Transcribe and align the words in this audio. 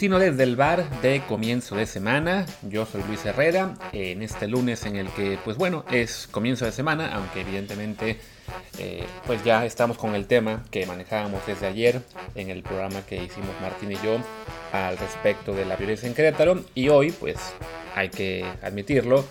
matutino 0.00 0.18
desde 0.18 0.44
el 0.44 0.56
bar 0.56 0.88
de 1.02 1.20
comienzo 1.28 1.76
de 1.76 1.84
semana. 1.84 2.46
Yo 2.62 2.86
soy 2.86 3.02
Luis 3.06 3.22
Herrera, 3.26 3.74
en 3.92 4.22
este 4.22 4.48
lunes 4.48 4.86
en 4.86 4.96
el 4.96 5.08
que, 5.08 5.38
pues 5.44 5.58
bueno, 5.58 5.84
es 5.92 6.26
comienzo 6.30 6.64
de 6.64 6.72
semana, 6.72 7.14
aunque 7.14 7.42
evidentemente, 7.42 8.18
eh, 8.78 9.04
pues 9.26 9.44
ya 9.44 9.66
estamos 9.66 9.98
con 9.98 10.14
el 10.14 10.26
tema 10.26 10.64
que 10.70 10.86
manejábamos 10.86 11.46
desde 11.46 11.66
ayer 11.66 12.00
en 12.34 12.48
el 12.48 12.62
programa 12.62 13.02
que 13.04 13.22
hicimos 13.22 13.50
Martín 13.60 13.92
y 13.92 13.96
yo 13.96 14.16
al 14.72 14.96
respecto 14.96 15.52
de 15.52 15.66
la 15.66 15.76
violencia 15.76 16.08
en 16.08 16.14
Querétaro. 16.14 16.64
Y 16.74 16.88
hoy, 16.88 17.12
pues 17.12 17.36
hay 17.94 18.08
que 18.08 18.46
admitirlo, 18.62 19.26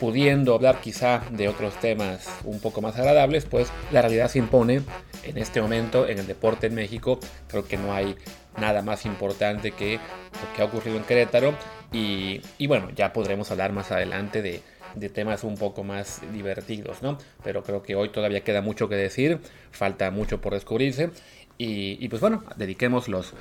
pudiendo 0.00 0.56
hablar 0.56 0.80
quizá 0.80 1.22
de 1.30 1.46
otros 1.46 1.78
temas 1.78 2.26
un 2.42 2.58
poco 2.58 2.80
más 2.80 2.96
agradables, 2.98 3.44
pues 3.44 3.68
la 3.92 4.02
realidad 4.02 4.28
se 4.28 4.40
impone 4.40 4.80
en 5.22 5.38
este 5.38 5.62
momento 5.62 6.08
en 6.08 6.18
el 6.18 6.26
deporte 6.26 6.66
en 6.66 6.74
México. 6.74 7.20
Creo 7.46 7.68
que 7.68 7.76
no 7.76 7.92
hay 7.92 8.16
nada 8.58 8.82
más 8.82 9.06
importante 9.06 9.72
que 9.72 9.94
lo 9.96 10.56
que 10.56 10.62
ha 10.62 10.64
ocurrido 10.64 10.96
en 10.96 11.04
Querétaro. 11.04 11.54
Y, 11.92 12.40
bueno, 12.66 12.90
ya 12.94 13.12
podremos 13.12 13.50
hablar 13.50 13.72
más 13.72 13.90
adelante 13.90 14.42
de, 14.42 14.62
temas 15.10 15.44
un 15.44 15.56
poco 15.56 15.84
más 15.84 16.20
divertidos, 16.32 17.02
¿no? 17.02 17.18
Pero 17.44 17.62
creo 17.62 17.82
que 17.82 17.94
hoy 17.94 18.10
todavía 18.10 18.42
queda 18.42 18.60
mucho 18.62 18.88
que 18.88 18.96
decir, 18.96 19.40
falta 19.70 20.10
mucho 20.10 20.40
por 20.40 20.54
descubrirse. 20.54 21.10
Y, 21.58 22.08
pues 22.08 22.20
bueno, 22.20 22.42
dediquemos 22.56 23.08
los, 23.08 23.34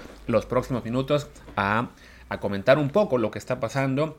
próximos 0.48 0.84
minutos 0.84 1.28
a 1.56 1.90
comentar 2.40 2.78
un 2.78 2.90
poco 2.90 3.18
lo 3.18 3.32
que 3.32 3.40
está 3.40 3.60
pasando 3.60 4.18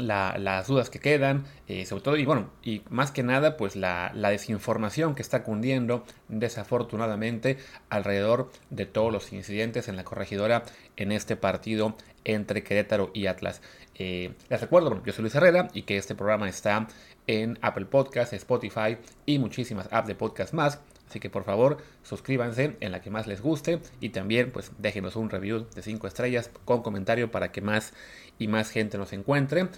las 0.00 0.66
dudas 0.66 0.90
que 0.90 0.98
quedan, 0.98 1.44
eh, 1.68 1.86
sobre 1.86 2.02
todo, 2.02 2.16
y 2.16 2.24
bueno, 2.24 2.50
y 2.62 2.82
más 2.90 3.10
que 3.10 3.22
nada, 3.22 3.56
pues 3.56 3.76
la, 3.76 4.12
desinformación 4.14 5.14
que 5.14 5.22
está 5.22 5.42
cundiendo 5.42 6.04
desafortunadamente 6.28 7.58
alrededor 7.88 8.50
de 8.70 8.86
todos 8.86 9.12
los 9.12 9.32
incidentes 9.32 9.88
en 9.88 9.96
la 9.96 10.04
corregidora 10.04 10.62
en 10.96 11.12
este 11.12 11.36
partido 11.36 11.96
entre 12.24 12.62
Querétaro 12.62 13.10
y 13.14 13.26
Atlas. 13.26 13.62
Eh, 13.94 14.34
les 14.48 14.60
recuerdo, 14.60 15.02
yo 15.04 15.12
soy 15.12 15.22
Luis 15.22 15.34
Herrera 15.34 15.68
y 15.74 15.82
que 15.82 15.96
este 15.96 16.14
programa 16.14 16.48
está 16.48 16.86
en 17.26 17.58
Apple 17.62 17.86
Podcasts, 17.86 18.32
Spotify 18.34 18.98
y 19.26 19.38
muchísimas 19.38 19.88
apps 19.92 20.08
de 20.08 20.14
podcast 20.14 20.52
más. 20.54 20.80
Así 21.10 21.18
que 21.18 21.28
por 21.28 21.42
favor 21.42 21.78
suscríbanse 22.04 22.76
en 22.78 22.92
la 22.92 23.00
que 23.02 23.10
más 23.10 23.26
les 23.26 23.42
guste 23.42 23.80
y 24.00 24.10
también 24.10 24.52
pues 24.52 24.70
déjenos 24.78 25.16
un 25.16 25.28
review 25.28 25.66
de 25.74 25.82
5 25.82 26.06
estrellas 26.06 26.52
con 26.64 26.82
comentario 26.82 27.32
para 27.32 27.50
que 27.50 27.60
más 27.60 27.92
y 28.38 28.46
más 28.46 28.70
gente 28.70 28.96
nos 28.96 29.12
encuentre. 29.12 29.68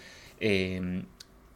Em, 0.41 1.06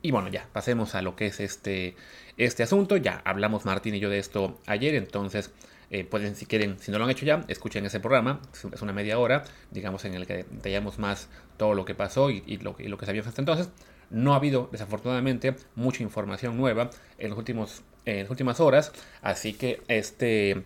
y 0.01 0.11
bueno, 0.13 0.29
ya, 0.29 0.49
pasemos 0.53 0.95
a 0.95 1.03
lo 1.03 1.15
que 1.15 1.27
es 1.27 1.41
este, 1.41 1.95
este 2.39 2.63
asunto. 2.63 2.97
Ya 2.97 3.21
hablamos 3.27 3.67
Martín 3.67 3.95
y 3.95 4.01
yo 4.01 4.09
de 4.09 4.19
esto 4.19 4.59
ayer, 4.67 4.95
entonces 4.95 5.51
eh, 5.91 6.05
pueden, 6.05 6.37
si 6.37 6.47
quieren, 6.47 6.79
si 6.79 6.91
no 6.91 6.99
lo 6.99 7.05
han 7.05 7.11
hecho 7.11 7.27
ya, 7.27 7.45
escuchen 7.49 7.85
ese 7.85 8.01
programa. 8.01 8.41
Es 8.73 8.81
una 8.81 8.95
media 8.95 9.19
hora, 9.19 9.45
digamos, 9.71 10.07
en 10.07 10.15
el 10.15 10.27
que 10.27 10.47
detallamos 10.51 10.99
más 10.99 11.29
todo 11.59 11.75
lo 11.75 11.85
que 11.85 11.95
pasó 11.95 12.31
y, 12.31 12.41
lo, 12.63 12.77
y 12.79 12.89
lo 12.89 12.97
que 12.97 13.05
sabíamos 13.05 13.29
hasta 13.29 13.43
entonces. 13.43 13.69
No 14.09 14.33
ha 14.33 14.37
habido, 14.37 14.69
desafortunadamente, 14.73 15.57
mucha 15.75 16.03
información 16.03 16.57
nueva 16.57 16.91
en, 17.19 17.31
los 17.31 17.39
últimos, 17.39 17.83
en 18.07 18.21
las 18.21 18.31
últimas 18.31 18.61
horas, 18.61 18.93
así 19.21 19.53
que 19.53 19.83
este, 19.89 20.63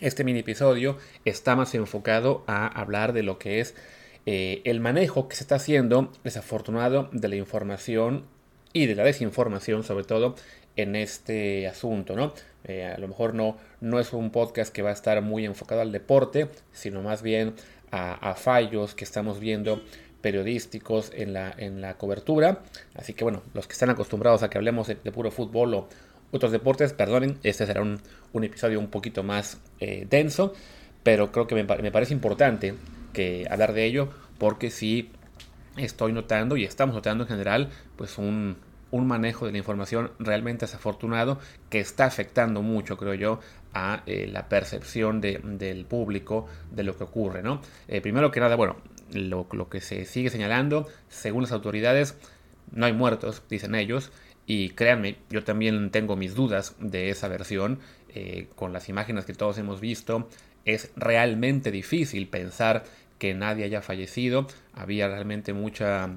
este 0.00 0.24
mini 0.24 0.40
episodio 0.40 0.98
está 1.24 1.54
más 1.56 1.74
enfocado 1.74 2.42
a 2.46 2.66
hablar 2.66 3.12
de 3.12 3.22
lo 3.22 3.38
que 3.38 3.60
es 3.60 3.74
eh, 4.26 4.62
el 4.64 4.80
manejo 4.80 5.28
que 5.28 5.36
se 5.36 5.44
está 5.44 5.56
haciendo, 5.56 6.12
desafortunado, 6.24 7.08
de 7.12 7.28
la 7.28 7.36
información 7.36 8.24
y 8.72 8.86
de 8.86 8.94
la 8.94 9.04
desinformación, 9.04 9.82
sobre 9.82 10.04
todo 10.04 10.34
en 10.76 10.96
este 10.96 11.66
asunto, 11.66 12.14
¿no? 12.16 12.32
Eh, 12.64 12.84
a 12.84 12.98
lo 12.98 13.08
mejor 13.08 13.34
no, 13.34 13.56
no 13.80 13.98
es 13.98 14.12
un 14.12 14.30
podcast 14.30 14.72
que 14.72 14.82
va 14.82 14.90
a 14.90 14.92
estar 14.92 15.20
muy 15.22 15.44
enfocado 15.44 15.80
al 15.80 15.92
deporte, 15.92 16.48
sino 16.72 17.02
más 17.02 17.22
bien 17.22 17.54
a, 17.90 18.34
fallos 18.34 18.94
que 18.94 19.04
estamos 19.04 19.40
viendo 19.40 19.82
periodísticos 20.20 21.10
en 21.14 21.32
la, 21.32 21.52
en 21.56 21.80
la 21.80 21.94
cobertura. 21.96 22.62
Así 22.94 23.14
que 23.14 23.24
bueno, 23.24 23.42
los 23.54 23.66
que 23.66 23.72
están 23.72 23.90
acostumbrados 23.90 24.42
a 24.42 24.50
que 24.50 24.58
hablemos 24.58 24.86
de, 24.86 24.96
puro 24.96 25.30
fútbol 25.30 25.74
o 25.74 25.88
otros 26.32 26.52
deportes, 26.52 26.92
perdonen, 26.92 27.38
este 27.42 27.66
será 27.66 27.82
un, 27.82 28.00
episodio 28.44 28.78
un 28.78 28.88
poquito 28.88 29.22
más 29.22 29.60
eh, 29.80 30.06
denso, 30.08 30.52
pero 31.02 31.32
creo 31.32 31.46
que 31.46 31.54
me, 31.54 31.64
me 31.64 31.90
parece 31.90 32.12
importante 32.12 32.74
que 33.12 33.46
hablar 33.50 33.72
de 33.72 33.84
ello 33.84 34.08
porque 34.38 34.70
sí 34.70 35.10
estoy 35.76 36.12
notando 36.12 36.56
y 36.56 36.64
estamos 36.64 36.94
notando 36.94 37.24
en 37.24 37.28
general 37.28 37.70
pues 37.96 38.18
un, 38.18 38.56
manejo 38.92 39.46
de 39.46 39.52
la 39.52 39.58
información 39.58 40.10
realmente 40.18 40.66
desafortunado 40.66 41.38
que 41.68 41.78
está 41.78 42.06
afectando 42.06 42.60
mucho, 42.60 42.96
creo 42.96 43.14
yo, 43.14 43.40
a 43.72 44.02
eh, 44.06 44.28
la 44.30 44.48
percepción 44.48 45.20
del 45.20 45.84
público 45.88 46.48
de 46.72 46.82
lo 46.82 46.96
que 46.96 47.04
ocurre. 47.04 47.42
¿no? 47.42 47.60
Eh, 47.86 48.00
primero 48.00 48.32
que 48.32 48.40
nada, 48.40 48.56
bueno, 48.56 48.76
lo, 49.12 49.46
que 49.68 49.80
se 49.80 50.04
sigue 50.06 50.28
señalando, 50.28 50.88
según 51.08 51.42
las 51.42 51.52
autoridades, 51.52 52.16
no 52.72 52.86
hay 52.86 52.92
muertos, 52.92 53.42
dicen 53.48 53.76
ellos, 53.76 54.10
y 54.52 54.70
créanme, 54.70 55.14
yo 55.30 55.44
también 55.44 55.92
tengo 55.92 56.16
mis 56.16 56.34
dudas 56.34 56.74
de 56.80 57.10
esa 57.10 57.28
versión, 57.28 57.78
eh, 58.12 58.48
con 58.56 58.72
las 58.72 58.88
imágenes 58.88 59.24
que 59.24 59.32
todos 59.32 59.58
hemos 59.58 59.80
visto, 59.80 60.28
es 60.64 60.90
realmente 60.96 61.70
difícil 61.70 62.26
pensar 62.26 62.82
que 63.20 63.32
nadie 63.32 63.64
haya 63.64 63.80
fallecido. 63.80 64.48
Había 64.72 65.06
realmente 65.06 65.52
mucha, 65.52 66.10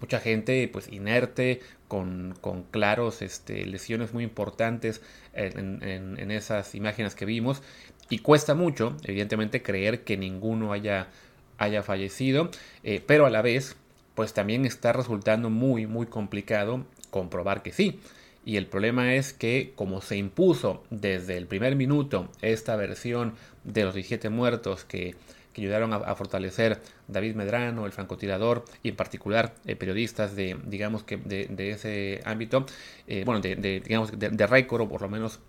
mucha 0.00 0.20
gente 0.20 0.70
pues 0.72 0.86
inerte, 0.92 1.60
con, 1.88 2.36
claros 2.70 3.22
este, 3.22 3.66
lesiones 3.66 4.14
muy 4.14 4.22
importantes 4.22 5.02
en, 5.32 6.30
esas 6.30 6.76
imágenes 6.76 7.16
que 7.16 7.24
vimos. 7.24 7.60
Y 8.08 8.20
cuesta 8.20 8.54
mucho, 8.54 8.96
evidentemente, 9.02 9.64
creer 9.64 10.04
que 10.04 10.16
ninguno 10.16 10.72
haya, 10.72 11.08
haya 11.56 11.82
fallecido, 11.82 12.52
eh, 12.84 13.02
pero 13.04 13.26
a 13.26 13.30
la 13.30 13.42
vez, 13.42 13.74
pues 14.14 14.32
también 14.32 14.64
está 14.64 14.92
resultando 14.92 15.50
muy, 15.50 15.88
muy 15.88 16.06
complicado 16.06 16.86
comprobar 17.10 17.62
que 17.62 17.72
sí. 17.72 18.00
Y 18.44 18.56
el 18.56 18.66
problema 18.66 19.14
es 19.14 19.32
que 19.32 19.72
como 19.74 20.00
se 20.00 20.16
impuso 20.16 20.82
desde 20.90 21.36
el 21.36 21.46
primer 21.46 21.76
minuto 21.76 22.30
esta 22.40 22.76
versión 22.76 23.34
de 23.64 23.84
los 23.84 23.94
17 23.94 24.30
muertos 24.30 24.84
que, 24.84 25.16
ayudaron 25.56 25.92
a, 25.92 26.14
fortalecer 26.14 26.80
David 27.08 27.34
Medrano, 27.34 27.84
el 27.84 27.90
francotirador, 27.90 28.64
y 28.84 28.90
en 28.90 28.96
particular 28.96 29.54
eh, 29.66 29.74
periodistas 29.74 30.36
de, 30.36 30.56
digamos 30.64 31.02
que 31.02 31.16
de, 31.16 31.70
ese 31.70 32.20
ámbito, 32.24 32.64
eh, 33.08 33.24
bueno, 33.26 33.40
de, 33.40 33.56
digamos 33.56 34.16
de, 34.16 34.46
récord 34.46 34.82
o 34.82 34.88
por 34.88 35.02
lo 35.02 35.08
menos 35.08 35.40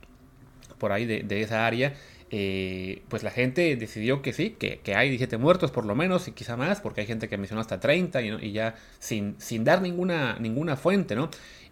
por 0.79 0.91
ahí 0.91 1.05
de, 1.05 1.41
esa 1.41 1.67
área, 1.67 1.93
eh, 2.31 3.01
pues 3.09 3.23
la 3.23 3.31
gente 3.31 3.75
decidió 3.75 4.21
que 4.21 4.33
sí, 4.33 4.51
que, 4.51 4.81
hay 4.95 5.09
17 5.09 5.37
muertos 5.37 5.71
por 5.71 5.85
lo 5.85 5.95
menos 5.95 6.27
y 6.27 6.31
quizá 6.31 6.55
más, 6.55 6.81
porque 6.81 7.01
hay 7.01 7.07
gente 7.07 7.27
que 7.27 7.37
mencionó 7.37 7.61
hasta 7.61 7.79
30 7.79 8.21
y, 8.21 8.51
ya 8.51 8.75
sin, 8.99 9.35
sin 9.39 9.63
dar 9.63 9.81
ninguna, 9.81 10.37
ninguna 10.39 10.75
fuente, 10.75 11.15
¿no? 11.15 11.29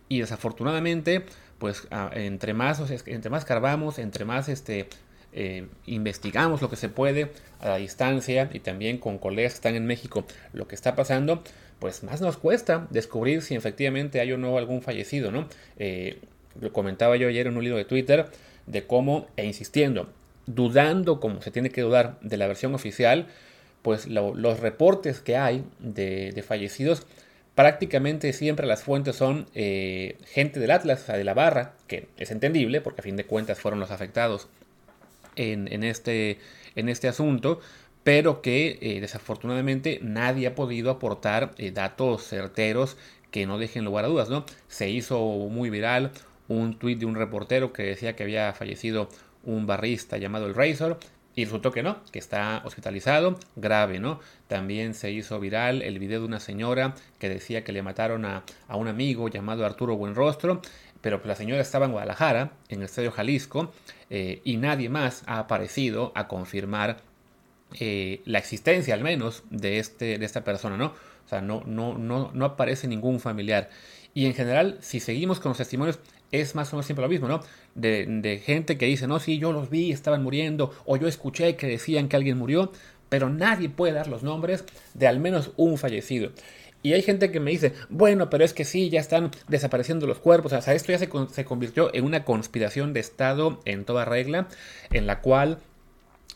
Y 0.09 0.19
desafortunadamente, 0.19 1.23
pues 1.59 1.87
entre 2.13 2.53
más, 2.53 2.81
entre 3.05 3.29
más 3.29 3.45
carbamos, 3.45 3.99
entre 3.99 4.25
más 4.25 4.49
este, 4.49 4.87
eh, 5.33 5.67
investigamos 5.85 6.61
lo 6.61 6.69
que 6.69 6.77
se 6.77 6.89
puede 6.89 7.31
a 7.59 7.69
la 7.69 7.75
distancia 7.75 8.49
y 8.53 8.59
también 8.59 8.97
con 8.97 9.19
colegas 9.19 9.53
que 9.53 9.57
están 9.57 9.75
en 9.75 9.85
México 9.85 10.25
lo 10.53 10.67
que 10.67 10.73
está 10.73 10.95
pasando, 10.95 11.43
pues 11.79 12.03
más 12.03 12.21
nos 12.21 12.37
cuesta 12.37 12.87
descubrir 12.89 13.43
si 13.43 13.53
efectivamente 13.53 14.19
hay 14.19 14.31
o 14.31 14.37
no 14.37 14.57
algún 14.57 14.81
fallecido, 14.81 15.31
¿no? 15.31 15.47
Eh, 15.77 16.19
lo 16.59 16.73
comentaba 16.73 17.17
yo 17.17 17.27
ayer 17.27 17.45
en 17.45 17.57
un 17.57 17.63
libro 17.63 17.77
de 17.77 17.85
Twitter 17.85 18.27
de 18.65 18.87
cómo, 18.87 19.27
e 19.35 19.45
insistiendo, 19.45 20.09
dudando 20.47 21.19
como 21.19 21.41
se 21.41 21.51
tiene 21.51 21.69
que 21.69 21.81
dudar 21.81 22.17
de 22.21 22.37
la 22.37 22.47
versión 22.47 22.73
oficial, 22.73 23.27
pues 23.83 24.07
los 24.07 24.59
reportes 24.59 25.19
que 25.19 25.37
hay 25.37 25.63
de 25.79 26.43
fallecidos 26.45 27.05
prácticamente 27.57 28.33
siempre 28.33 28.67
las 28.67 28.83
fuentes 28.83 29.15
son 29.15 29.47
eh, 29.55 30.19
gente 30.27 30.59
del 30.59 30.69
Atlas, 30.69 31.07
de 31.07 31.23
la 31.23 31.33
barra, 31.33 31.73
que 31.87 32.07
es 32.15 32.29
entendible 32.29 32.81
porque 32.81 33.01
a 33.01 33.03
fin 33.03 33.15
de 33.15 33.25
cuentas 33.25 33.59
fueron 33.59 33.79
los 33.79 33.89
afectados 33.89 34.47
en, 35.35 35.83
este, 35.83 36.37
en 36.75 36.87
este 36.87 37.07
asunto, 37.07 37.59
pero 38.03 38.43
que 38.43 38.77
eh, 38.79 39.01
desafortunadamente 39.01 39.97
nadie 40.03 40.45
ha 40.45 40.53
podido 40.53 40.91
aportar 40.91 41.55
eh, 41.57 41.71
datos 41.71 42.27
certeros 42.27 42.95
que 43.31 43.47
no 43.47 43.57
dejen 43.57 43.85
lugar 43.85 44.05
a 44.05 44.09
dudas, 44.09 44.29
¿no? 44.29 44.45
Se 44.67 44.91
hizo 44.91 45.19
muy 45.49 45.71
viral 45.71 46.11
un 46.47 46.77
tuit 46.77 46.99
de 46.99 47.07
un 47.07 47.15
reportero 47.15 47.73
que 47.73 47.81
decía 47.81 48.15
que 48.15 48.21
había 48.21 48.53
fallecido 48.53 49.09
un 49.43 49.67
barrista 49.67 50.17
llamado 50.17 50.47
el 50.47 50.55
Razor 50.55 50.99
y 51.37 51.45
resultó 51.45 51.71
que 51.71 51.83
no, 51.83 51.97
que 52.11 52.17
está 52.17 52.63
hospitalizado, 52.65 53.39
grave, 53.55 53.99
¿no? 53.99 54.19
También 54.47 54.95
se 54.95 55.11
hizo 55.11 55.39
viral 55.39 55.83
el 55.83 55.99
video 55.99 56.21
de 56.21 56.25
una 56.25 56.39
señora 56.39 56.95
que 57.19 57.29
decía 57.29 57.63
que 57.63 57.71
le 57.71 57.83
mataron 57.83 58.25
a, 58.25 58.43
un 58.69 58.87
amigo 58.87 59.27
llamado 59.29 59.63
Arturo 59.63 59.95
Buenrostro, 59.95 60.61
pero 60.99 61.21
la 61.23 61.35
señora 61.35 61.61
estaba 61.61 61.85
en 61.85 61.91
Guadalajara, 61.91 62.53
en 62.69 62.79
el 62.79 62.85
Estadio 62.85 63.11
Jalisco, 63.11 63.71
eh, 64.09 64.41
y 64.45 64.57
nadie 64.57 64.89
más 64.89 65.21
ha 65.27 65.37
aparecido 65.37 66.11
a 66.15 66.27
confirmar 66.27 66.97
eh, 67.79 68.21
la 68.25 68.39
existencia, 68.39 68.95
al 68.95 69.01
menos, 69.01 69.43
de, 69.51 69.77
este, 69.77 70.17
de 70.17 70.25
esta 70.25 70.43
persona, 70.43 70.75
¿no? 70.75 70.87
O 70.87 71.29
sea, 71.29 71.41
no, 71.41 71.61
no, 71.67 71.99
no, 71.99 72.31
no 72.33 72.45
aparece 72.45 72.87
ningún 72.87 73.19
familiar. 73.19 73.69
Y 74.15 74.25
en 74.25 74.33
general, 74.33 74.79
si 74.81 74.99
seguimos 74.99 75.39
con 75.39 75.51
los 75.51 75.59
testimonios, 75.59 75.99
es 76.31 76.55
más 76.55 76.71
o 76.71 76.75
menos 76.75 76.85
siempre 76.85 77.03
lo 77.03 77.09
mismo, 77.09 77.27
¿no? 77.27 77.41
De, 77.75 78.41
gente 78.43 78.77
que 78.77 78.85
dice, 78.85 79.07
no, 79.07 79.19
sí, 79.19 79.37
yo 79.39 79.51
los 79.51 79.69
vi, 79.69 79.91
estaban 79.91 80.23
muriendo, 80.23 80.73
o 80.85 80.97
yo 80.97 81.07
escuché 81.07 81.55
que 81.55 81.67
decían 81.67 82.09
que 82.09 82.15
alguien 82.15 82.37
murió, 82.37 82.71
pero 83.09 83.29
nadie 83.29 83.69
puede 83.69 83.93
dar 83.93 84.07
los 84.07 84.23
nombres 84.23 84.65
de 84.93 85.07
al 85.07 85.19
menos 85.19 85.51
un 85.55 85.77
fallecido. 85.77 86.31
Y 86.83 86.93
hay 86.93 87.01
gente 87.01 87.31
que 87.31 87.39
me 87.39 87.51
dice, 87.51 87.73
bueno, 87.89 88.29
pero 88.29 88.45
es 88.45 88.53
que 88.53 88.63
sí, 88.63 88.89
ya 88.89 88.99
están 88.99 89.31
desapareciendo 89.47 90.07
los 90.07 90.19
cuerpos. 90.19 90.53
O 90.53 90.61
sea, 90.61 90.73
esto 90.73 90.91
ya 90.91 90.99
se, 90.99 91.09
se 91.31 91.45
convirtió 91.45 91.93
en 91.93 92.05
una 92.05 92.23
conspiración 92.23 92.93
de 92.93 92.99
Estado 92.99 93.59
en 93.65 93.83
toda 93.83 94.05
regla, 94.05 94.47
en 94.91 95.07
la 95.07 95.21
cual 95.21 95.59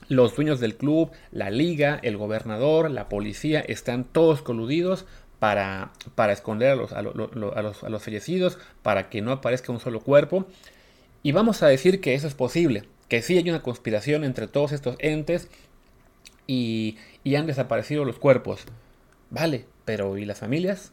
los 0.07 0.35
dueños 0.35 0.59
del 0.59 0.75
club, 0.75 1.11
la 1.31 1.49
liga, 1.49 1.99
el 2.03 2.17
gobernador, 2.17 2.91
la 2.91 3.07
policía, 3.07 3.61
están 3.61 4.03
todos 4.03 4.41
coludidos 4.41 5.05
para, 5.41 5.91
para 6.13 6.33
esconder 6.33 6.69
a 6.69 6.75
los, 6.75 6.93
a, 6.93 7.01
los, 7.01 7.83
a 7.83 7.89
los 7.89 8.03
fallecidos, 8.03 8.59
para 8.83 9.09
que 9.09 9.23
no 9.23 9.31
aparezca 9.31 9.71
un 9.71 9.79
solo 9.79 9.99
cuerpo. 10.01 10.45
Y 11.23 11.31
vamos 11.31 11.63
a 11.63 11.67
decir 11.67 11.99
que 11.99 12.13
eso 12.13 12.27
es 12.27 12.35
posible, 12.35 12.83
que 13.07 13.23
sí 13.23 13.39
hay 13.39 13.49
una 13.49 13.63
conspiración 13.63 14.23
entre 14.23 14.45
todos 14.45 14.71
estos 14.71 14.97
entes 14.99 15.49
y, 16.45 16.99
y 17.23 17.37
han 17.37 17.47
desaparecido 17.47 18.05
los 18.05 18.19
cuerpos. 18.19 18.65
Vale, 19.31 19.65
pero 19.83 20.15
¿y 20.19 20.25
las 20.25 20.37
familias? 20.37 20.91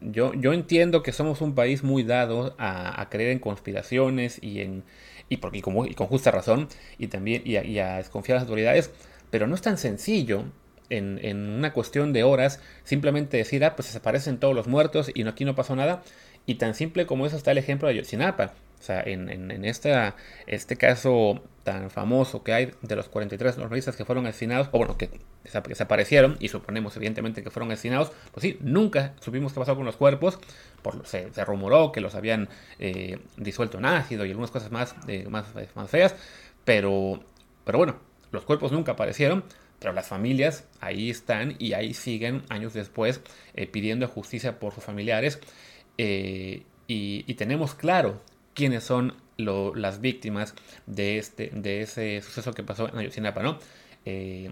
Yo, 0.00 0.34
yo 0.34 0.52
entiendo 0.52 1.04
que 1.04 1.12
somos 1.12 1.40
un 1.40 1.54
país 1.54 1.84
muy 1.84 2.02
dado 2.02 2.56
a, 2.58 3.06
creer 3.10 3.30
en 3.30 3.38
conspiraciones 3.38 4.42
y 4.42 4.60
en 4.60 4.82
y, 5.28 5.36
porque, 5.36 5.58
y, 5.58 5.60
con, 5.62 5.86
y 5.86 5.94
con 5.94 6.08
justa 6.08 6.32
razón 6.32 6.66
y 6.98 7.06
también 7.06 7.42
y 7.44 7.78
a, 7.78 7.98
desconfiar 7.98 8.38
a 8.38 8.40
las 8.40 8.48
autoridades, 8.48 8.90
pero 9.30 9.46
no 9.46 9.54
es 9.54 9.62
tan 9.62 9.78
sencillo 9.78 10.46
en, 10.90 11.38
una 11.38 11.72
cuestión 11.72 12.12
de 12.12 12.22
horas 12.24 12.60
simplemente 12.84 13.36
decir, 13.36 13.64
ah, 13.64 13.76
pues 13.76 13.88
desaparecen 13.88 14.38
todos 14.38 14.54
los 14.54 14.66
muertos 14.66 15.10
y 15.14 15.26
aquí 15.26 15.44
no 15.44 15.54
pasó 15.54 15.76
nada. 15.76 16.02
Y 16.46 16.56
tan 16.56 16.74
simple 16.74 17.06
como 17.06 17.26
eso 17.26 17.36
está 17.36 17.52
el 17.52 17.58
ejemplo 17.58 17.88
de 17.88 17.96
Yotzinapa. 17.96 18.52
O 18.80 18.82
sea, 18.82 19.02
en, 19.04 19.64
este 19.64 20.76
caso 20.78 21.42
tan 21.64 21.90
famoso 21.90 22.42
que 22.42 22.54
hay 22.54 22.72
de 22.80 22.96
los 22.96 23.08
43 23.10 23.58
normalistas 23.58 23.94
que 23.94 24.06
fueron 24.06 24.26
asesinados, 24.26 24.68
o 24.72 24.78
bueno, 24.78 24.96
que 24.96 25.10
desaparecieron, 25.44 26.38
y 26.40 26.48
suponemos 26.48 26.96
evidentemente 26.96 27.42
que 27.42 27.50
fueron 27.50 27.70
asesinados, 27.70 28.10
pues 28.32 28.42
sí, 28.42 28.58
nunca 28.62 29.12
supimos 29.20 29.52
qué 29.52 29.60
pasó 29.60 29.76
con 29.76 29.84
los 29.84 29.96
cuerpos, 29.96 30.38
por, 30.80 31.06
se, 31.06 31.30
se 31.30 31.44
rumoró 31.44 31.92
que 31.92 32.00
los 32.00 32.14
habían 32.14 32.48
eh, 32.78 33.18
disuelto 33.36 33.76
en 33.76 33.84
ácido 33.84 34.24
y 34.24 34.30
algunas 34.30 34.50
cosas 34.50 34.70
más, 34.70 34.94
eh, 35.08 35.26
más, 35.28 35.44
más 35.74 35.90
feas, 35.90 36.14
pero, 36.64 37.20
pero 37.64 37.76
bueno, 37.76 37.96
los 38.32 38.44
cuerpos 38.44 38.72
nunca 38.72 38.92
aparecieron, 38.92 39.44
pero 39.80 39.92
las 39.92 40.06
familias 40.06 40.64
ahí 40.80 41.10
están 41.10 41.56
y 41.58 41.72
ahí 41.72 41.94
siguen 41.94 42.42
años 42.48 42.74
después 42.74 43.20
eh, 43.54 43.66
pidiendo 43.66 44.06
justicia 44.06 44.60
por 44.60 44.72
sus 44.72 44.84
familiares. 44.84 45.40
y, 45.98 46.64
y, 46.86 47.34
tenemos 47.34 47.74
claro 47.74 48.20
quiénes 48.54 48.84
son 48.84 49.14
las 49.36 50.00
víctimas 50.00 50.54
de, 50.86 51.18
este, 51.18 51.50
de 51.52 51.82
ese 51.82 52.20
suceso 52.22 52.52
que 52.52 52.62
pasó 52.62 52.88
en 52.88 52.98
Ayotzinapa, 52.98 53.42
¿no? 53.42 53.58
Eh, 54.04 54.50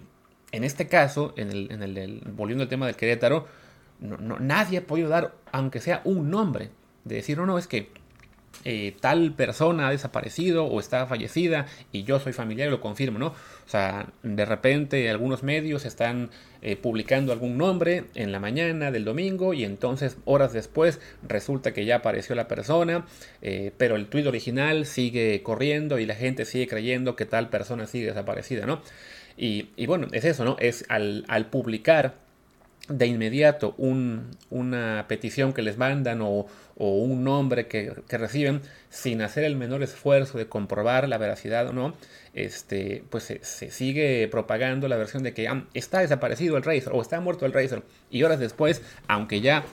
en 0.51 0.63
este 0.63 0.87
caso, 0.87 1.33
en 1.37 1.51
el, 1.51 1.71
en 1.71 1.83
el, 1.83 2.21
volviendo 2.31 2.63
al 2.63 2.69
tema 2.69 2.87
del 2.87 2.95
Querétaro, 2.95 3.47
no, 3.99 4.39
nadie 4.39 4.79
ha 4.79 4.87
podido 4.87 5.09
dar, 5.09 5.35
aunque 5.51 5.79
sea 5.79 6.01
un 6.05 6.29
nombre, 6.29 6.71
de 7.03 7.15
decir, 7.15 7.37
no, 7.37 7.45
no, 7.45 7.57
es 7.57 7.67
que 7.67 7.91
eh, 8.65 8.95
tal 8.99 9.33
persona 9.33 9.87
ha 9.87 9.91
desaparecido 9.91 10.65
o 10.65 10.81
está 10.81 11.05
fallecida 11.07 11.65
y 11.93 12.03
yo 12.03 12.19
soy 12.19 12.33
familiar 12.33 12.67
y 12.67 12.71
lo 12.71 12.81
confirmo, 12.81 13.17
¿no? 13.17 13.27
O 13.27 13.69
sea, 13.69 14.07
de 14.21 14.45
repente 14.45 15.09
algunos 15.09 15.43
medios 15.43 15.85
están 15.85 16.29
eh, 16.61 16.75
publicando 16.75 17.31
algún 17.31 17.57
nombre 17.57 18.05
en 18.15 18.33
la 18.33 18.39
mañana 18.41 18.91
del 18.91 19.05
domingo 19.05 19.53
y 19.53 19.63
entonces 19.63 20.17
horas 20.25 20.51
después 20.51 20.99
resulta 21.25 21.71
que 21.71 21.85
ya 21.85 21.97
apareció 21.97 22.35
la 22.35 22.49
persona, 22.49 23.05
eh, 23.41 23.71
pero 23.77 23.95
el 23.95 24.07
tuit 24.07 24.27
original 24.27 24.85
sigue 24.85 25.41
corriendo 25.41 25.97
y 25.97 26.05
la 26.05 26.15
gente 26.15 26.43
sigue 26.43 26.67
creyendo 26.67 27.15
que 27.15 27.25
tal 27.25 27.49
persona 27.49 27.87
sigue 27.87 28.07
desaparecida, 28.07 28.65
¿no? 28.65 28.81
Y, 29.41 29.85
bueno, 29.85 30.07
es 30.11 30.25
eso, 30.25 30.43
¿no? 30.43 30.57
Es 30.59 30.83
al 30.89 31.45
publicar 31.49 32.15
de 32.89 33.05
inmediato 33.05 33.75
una 33.77 35.05
petición 35.07 35.53
que 35.53 35.61
les 35.61 35.77
mandan 35.77 36.21
o, 36.21 36.47
un 36.75 37.23
nombre 37.23 37.67
que, 37.67 37.93
reciben 38.09 38.61
sin 38.89 39.21
hacer 39.21 39.43
el 39.43 39.55
menor 39.55 39.83
esfuerzo 39.83 40.37
de 40.37 40.47
comprobar 40.47 41.07
la 41.07 41.17
veracidad 41.17 41.67
o 41.67 41.73
no, 41.73 41.93
este, 42.33 43.03
pues 43.09 43.23
se, 43.23 43.71
sigue 43.71 44.27
propagando 44.29 44.87
la 44.87 44.95
versión 44.95 45.23
de 45.23 45.33
que 45.33 45.47
ah, 45.47 45.65
está 45.73 45.99
desaparecido 45.99 46.57
el 46.57 46.63
Razer 46.63 46.93
o 46.93 47.01
está 47.01 47.19
muerto 47.19 47.45
el 47.45 47.53
Razer 47.53 47.83
y 48.09 48.23
horas 48.23 48.39
después, 48.39 48.81
aunque 49.07 49.41
ya 49.41 49.65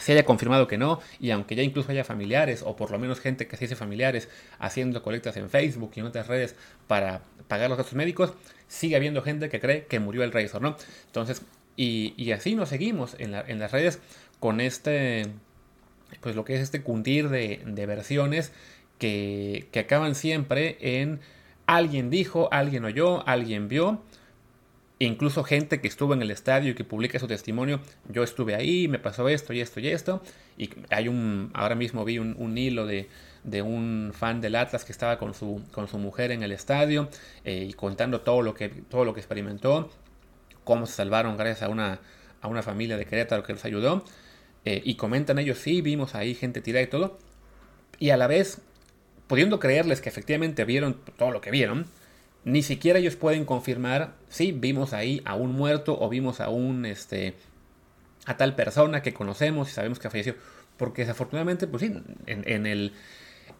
se 0.00 0.12
haya 0.12 0.24
confirmado 0.24 0.66
que 0.66 0.78
no, 0.78 1.00
y 1.18 1.30
aunque 1.30 1.54
ya 1.54 1.62
incluso 1.62 1.92
haya 1.92 2.04
familiares, 2.04 2.62
o 2.64 2.74
por 2.74 2.90
lo 2.90 2.98
menos 2.98 3.20
gente 3.20 3.46
que 3.46 3.56
se 3.56 3.64
dice 3.64 3.76
familiares, 3.76 4.28
haciendo 4.58 5.02
colectas 5.02 5.36
en 5.36 5.50
Facebook 5.50 5.92
y 5.94 6.00
en 6.00 6.06
otras 6.06 6.26
redes 6.26 6.56
para 6.86 7.20
pagar 7.48 7.68
los 7.68 7.76
gastos 7.76 7.96
médicos, 7.96 8.32
sigue 8.66 8.96
habiendo 8.96 9.20
gente 9.20 9.50
que 9.50 9.60
cree 9.60 9.84
que 9.84 10.00
murió 10.00 10.22
el 10.24 10.32
Razer, 10.32 10.62
¿no? 10.62 10.76
Entonces, 11.06 11.42
y, 11.82 12.32
así 12.32 12.54
nos 12.56 12.68
seguimos 12.68 13.16
en, 13.18 13.32
las 13.32 13.72
redes 13.72 14.00
con 14.38 14.60
este, 14.60 15.28
pues 16.20 16.36
lo 16.36 16.44
que 16.44 16.54
es 16.54 16.60
este 16.60 16.82
cundir 16.82 17.30
de, 17.30 17.86
versiones 17.86 18.52
que, 18.98 19.66
acaban 19.74 20.14
siempre 20.14 20.76
en 20.80 21.20
alguien 21.64 22.10
dijo, 22.10 22.50
alguien 22.52 22.84
oyó, 22.84 23.26
alguien 23.26 23.68
vio. 23.68 24.02
Incluso 24.98 25.42
gente 25.42 25.80
que 25.80 25.88
estuvo 25.88 26.12
en 26.12 26.20
el 26.20 26.30
estadio 26.30 26.72
y 26.72 26.74
que 26.74 26.84
publica 26.84 27.18
su 27.18 27.26
testimonio, 27.26 27.80
yo 28.10 28.22
estuve 28.22 28.54
ahí, 28.54 28.86
me 28.86 28.98
pasó 28.98 29.30
esto 29.30 29.54
y 29.54 29.62
esto 29.62 29.80
y 29.80 29.88
esto. 29.88 30.22
Y 30.58 30.68
hay 30.90 31.08
un, 31.08 31.50
ahora 31.54 31.76
mismo 31.76 32.04
vi 32.04 32.18
un, 32.18 32.58
hilo 32.58 32.86
de, 32.86 33.08
un 33.62 34.12
fan 34.12 34.42
del 34.42 34.56
Atlas 34.56 34.84
que 34.84 34.92
estaba 34.92 35.18
con 35.18 35.32
su, 35.32 35.62
con 35.72 35.88
su 35.88 35.96
mujer 35.96 36.30
en 36.30 36.42
el 36.42 36.52
estadio 36.52 37.08
eh, 37.46 37.68
y 37.70 37.72
contando 37.72 38.20
todo 38.20 38.42
lo 38.42 38.52
que, 38.52 38.68
todo 38.68 39.06
lo 39.06 39.14
que 39.14 39.20
experimentó 39.20 39.88
cómo 40.70 40.86
se 40.86 40.92
salvaron 40.92 41.36
gracias 41.36 41.62
a 41.62 41.68
una, 41.68 41.98
a 42.40 42.46
una 42.46 42.62
familia 42.62 42.96
de 42.96 43.04
Querétaro 43.04 43.42
que 43.42 43.52
los 43.52 43.64
ayudó. 43.64 44.04
Eh, 44.64 44.80
y 44.84 44.94
comentan 44.94 45.40
ellos, 45.40 45.58
sí, 45.58 45.80
vimos 45.80 46.14
ahí 46.14 46.32
gente 46.32 46.60
tirada 46.60 46.84
y 46.84 46.86
todo. 46.86 47.18
Y 47.98 48.10
a 48.10 48.16
la 48.16 48.28
vez, 48.28 48.60
pudiendo 49.26 49.58
creerles 49.58 50.00
que 50.00 50.08
efectivamente 50.08 50.64
vieron 50.64 50.96
todo 51.18 51.32
lo 51.32 51.40
que 51.40 51.50
vieron, 51.50 51.86
ni 52.44 52.62
siquiera 52.62 53.00
ellos 53.00 53.16
pueden 53.16 53.44
confirmar, 53.46 54.14
sí, 54.28 54.52
vimos 54.52 54.92
ahí 54.92 55.22
a 55.24 55.34
un 55.34 55.50
muerto 55.50 55.98
o 56.00 56.08
vimos 56.08 56.40
a 56.40 56.50
un, 56.50 56.86
este, 56.86 57.34
a 58.26 58.36
tal 58.36 58.54
persona 58.54 59.02
que 59.02 59.12
conocemos 59.12 59.70
y 59.70 59.72
sabemos 59.72 59.98
que 59.98 60.08
falleció. 60.08 60.36
Porque 60.76 61.02
desafortunadamente, 61.02 61.66
pues 61.66 61.82
sí, 61.82 62.00
en 62.26 62.66
el 62.66 62.92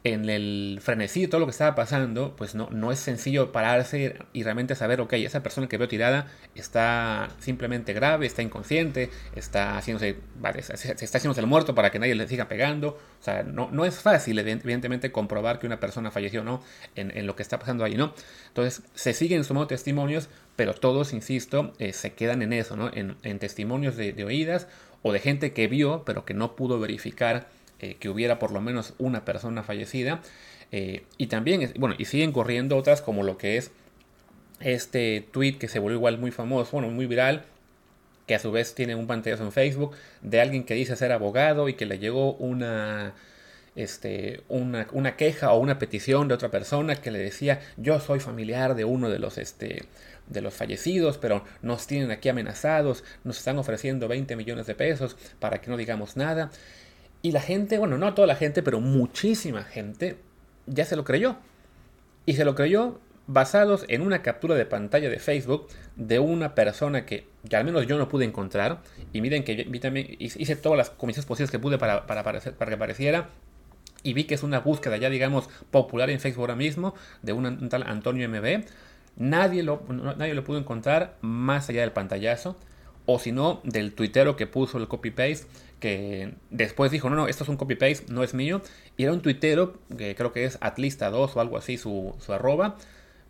en 0.05 0.29
el 0.29 0.79
frenesí 0.83 1.27
todo 1.27 1.41
lo 1.41 1.47
que 1.47 1.53
estaba 1.53 1.75
pasando, 1.75 2.35
pues 2.37 2.55
no, 2.55 2.69
no 2.71 2.93
es 2.93 2.99
sencillo 2.99 3.53
pararse 3.53 4.17
y 4.33 4.43
realmente 4.43 4.75
saber, 4.75 5.01
ok, 5.01 5.13
esa 5.15 5.43
persona 5.43 5.69
que 5.69 5.77
veo 5.77 5.89
tirada 5.89 6.27
está 6.55 7.29
simplemente 7.39 7.93
grave, 7.93 8.27
está 8.27 8.43
inconsciente, 8.43 9.11
está 9.35 9.77
haciéndose, 9.77 10.17
está 11.01 11.19
el 11.41 11.47
muerto 11.47 11.75
para 11.75 11.91
que 11.91 11.99
nadie 11.99 12.15
le 12.15 12.27
siga 12.27 12.49
pegando. 12.49 12.99
O 13.21 13.23
sea, 13.23 13.43
no, 13.43 13.71
no 13.71 13.85
es 13.85 14.01
fácil, 14.01 14.39
evidentemente, 14.39 15.13
comprobar 15.13 15.59
que 15.59 15.67
una 15.67 15.81
persona 15.81 16.11
falleció 16.11 16.41
o 16.41 16.45
no 16.45 16.63
en, 16.95 17.27
lo 17.27 17.37
que 17.37 17.43
está 17.43 17.59
pasando 17.59 17.85
ahí, 17.85 17.95
¿no? 17.95 18.15
Entonces, 18.49 18.83
se 18.95 19.13
siguen 19.13 19.45
sumando 19.45 19.67
testimonios, 19.67 20.29
pero 20.57 20.75
todos, 20.75 21.13
insisto, 21.13 21.73
eh, 21.79 21.93
se 21.93 22.15
quedan 22.15 22.43
en 22.43 22.53
eso, 22.53 22.77
¿no? 22.77 22.91
En, 22.93 23.39
testimonios 23.39 23.97
de, 23.97 24.13
de 24.13 24.25
oídas 24.25 24.67
o 25.03 25.13
de 25.13 25.21
gente 25.21 25.53
que 25.53 25.67
vio, 25.67 26.03
pero 26.05 26.25
que 26.25 26.35
no 26.35 26.57
pudo 26.57 26.79
verificar 26.79 27.49
eh, 27.81 27.97
que 27.99 28.09
hubiera 28.09 28.39
por 28.39 28.53
lo 28.53 28.61
menos 28.61 28.95
una 28.99 29.25
persona 29.25 29.63
fallecida. 29.63 30.21
Eh, 30.73 31.05
y 31.17 31.27
también, 31.27 31.73
bueno, 31.79 31.95
y 31.99 32.05
siguen 32.05 32.33
corriendo 32.33 32.77
otras 32.77 33.03
como 33.03 33.23
lo 33.23 33.39
que 33.39 33.57
es 33.57 33.73
este 34.61 35.27
tweet 35.33 35.59
que 35.59 35.69
se 35.69 35.79
volvió 35.79 35.97
igual 35.97 36.19
muy 36.19 36.31
famoso, 36.31 36.73
bueno, 36.73 36.89
muy 36.89 37.07
viral, 37.07 37.45
que 38.27 38.35
a 38.35 38.39
su 38.39 38.53
vez 38.53 38.75
tiene 38.75 38.95
un 38.95 39.07
pantallazo 39.07 39.45
en 39.45 39.53
Facebook 39.53 39.93
de 40.23 40.41
alguien 40.41 40.65
que 40.65 40.75
dice 40.75 40.95
ser 40.95 41.13
abogado 41.13 41.69
y 41.69 41.75
que 41.75 41.87
le 41.87 41.99
llegó 41.99 42.35
una, 42.35 43.15
este, 43.75 44.43
una, 44.49 44.87
una, 44.93 45.17
queja 45.17 45.53
o 45.53 45.59
una 45.59 45.79
petición 45.79 46.29
de 46.29 46.35
otra 46.35 46.51
persona 46.51 46.97
que 46.97 47.11
le 47.11 47.19
decía 47.19 47.61
yo 47.77 47.99
soy 47.99 48.21
familiar 48.21 48.75
de 48.75 48.85
uno 48.85 49.09
de 49.09 49.19
los, 49.19 49.39
este, 49.39 49.85
de 50.29 50.41
los 50.41 50.55
fallecidos, 50.55 51.19
pero 51.19 51.45
nos 51.63 51.87
tienen 51.87 52.11
aquí 52.11 52.29
amenazados, 52.29 53.05
nos 53.25 53.39
están 53.39 53.59
ofreciendo 53.59 54.07
20 54.07 54.37
millones 54.37 54.67
de 54.67 54.75
pesos 54.75 55.17
para 55.41 55.61
que 55.61 55.71
no 55.71 55.77
digamos 55.77 56.17
nada. 56.17 56.51
Y 57.23 57.33
la 57.33 57.41
gente, 57.41 57.79
bueno, 57.79 57.99
no 57.99 58.15
toda 58.15 58.27
la 58.27 58.37
gente, 58.37 58.63
pero 58.63 58.81
muchísima 58.81 59.63
gente 59.63 60.17
ya 60.67 60.85
se 60.85 60.97
lo 60.97 61.05
creyó. 61.05 61.37
Y 62.27 62.35
se 62.35 62.45
lo 62.45 62.55
creyó 62.55 63.01
basados 63.27 63.85
en 63.89 64.03
una 64.03 64.23
captura 64.23 64.57
de 64.57 64.67
pantalla 64.67 65.09
de 65.09 65.19
Facebook 65.19 65.69
de 65.97 66.19
una 66.19 66.55
persona 66.55 67.07
que, 67.07 67.29
ya 67.45 67.59
al 67.59 67.65
menos 67.65 67.87
yo 67.87 67.99
no 67.99 68.09
pude 68.09 68.25
encontrar. 68.25 68.81
Y 69.13 69.21
miren 69.21 69.45
que 69.45 69.65
también 69.81 70.17
hice 70.19 70.57
todas 70.57 70.79
las 70.79 70.91
comisiones 70.91 71.27
posibles 71.27 71.51
que 71.51 71.59
pude 71.59 71.79
para, 71.79 72.07
para, 72.07 72.23
para 72.23 72.41
que 72.41 72.75
apareciera. 72.75 73.29
Y 74.03 74.15
vi 74.15 74.25
que 74.25 74.35
es 74.35 74.43
una 74.43 74.61
búsqueda 74.61 74.97
ya, 74.97 75.11
digamos, 75.11 75.49
popular 75.71 76.09
en 76.11 76.21
Facebook 76.21 76.43
ahora 76.43 76.57
mismo 76.57 76.95
de 77.23 77.33
un 77.33 77.69
tal 77.69 77.83
Antonio 77.83 78.29
MB. 78.29 78.65
Nadie 79.17 79.63
nadie 79.63 80.35
lo 80.35 80.45
pudo 80.45 80.59
encontrar 80.59 81.17
más 81.21 81.69
allá 81.69 81.83
del 81.83 81.93
pantallazo. 81.93 82.57
O 83.07 83.19
si 83.19 83.33
no, 83.33 83.61
del 83.65 83.93
tuitero 83.95 84.37
que 84.37 84.47
puso 84.47 84.79
el 84.79 84.89
copy-paste 84.89 85.47
que 85.81 86.35
después 86.51 86.93
dijo, 86.93 87.11
no, 87.11 87.17
no, 87.17 87.27
esto 87.27 87.43
es 87.43 87.49
un 87.49 87.57
copy-paste, 87.57 88.13
no 88.13 88.23
es 88.23 88.35
mío. 88.35 88.63
Y 88.97 89.05
era 89.05 89.13
un 89.13 89.23
tuitero, 89.23 89.79
que 89.97 90.15
creo 90.15 90.33
que 90.33 90.45
es 90.45 90.61
Atlista2 90.61 91.31
o 91.35 91.41
algo 91.41 91.57
así, 91.57 91.79
su, 91.79 92.15
su 92.21 92.33
arroba. 92.33 92.77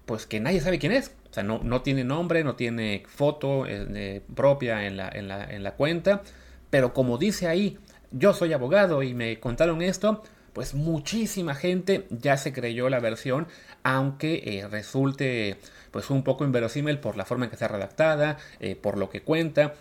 pues 0.04 0.26
que 0.26 0.40
nadie 0.40 0.60
sabe 0.60 0.78
quién 0.78 0.92
es. 0.92 1.12
O 1.30 1.32
sea, 1.32 1.44
no, 1.44 1.60
no 1.62 1.82
tiene 1.82 2.02
nombre, 2.02 2.42
no 2.42 2.56
tiene 2.56 3.04
foto 3.06 3.64
eh, 3.66 4.20
propia 4.34 4.86
en 4.86 4.96
la, 4.96 5.08
en, 5.08 5.28
la, 5.28 5.44
en 5.44 5.62
la 5.62 5.76
cuenta, 5.76 6.22
pero 6.70 6.92
como 6.92 7.18
dice 7.18 7.46
ahí, 7.46 7.78
yo 8.10 8.34
soy 8.34 8.52
abogado 8.52 9.04
y 9.04 9.14
me 9.14 9.38
contaron 9.38 9.80
esto, 9.80 10.24
pues 10.52 10.74
muchísima 10.74 11.54
gente 11.54 12.06
ya 12.10 12.36
se 12.36 12.52
creyó 12.52 12.88
la 12.88 12.98
versión, 12.98 13.46
aunque 13.84 14.42
eh, 14.44 14.66
resulte 14.68 15.58
pues 15.90 16.10
un 16.10 16.22
poco 16.22 16.44
inverosímil 16.44 16.98
por 16.98 17.16
la 17.16 17.24
forma 17.24 17.44
en 17.44 17.50
que 17.50 17.56
está 17.56 17.68
redactada, 17.68 18.38
eh, 18.60 18.76
por 18.76 18.96
lo 18.96 19.10
que 19.10 19.22
cuenta. 19.22 19.74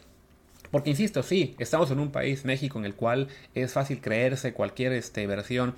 Porque 0.71 0.89
insisto, 0.89 1.23
sí, 1.23 1.55
estamos 1.59 1.91
en 1.91 1.99
un 1.99 2.11
país, 2.11 2.45
México, 2.45 2.77
en 2.79 2.85
el 2.85 2.95
cual 2.95 3.27
es 3.55 3.73
fácil 3.73 4.01
creerse 4.01 4.53
cualquier 4.53 4.93
este, 4.93 5.25
versión 5.25 5.73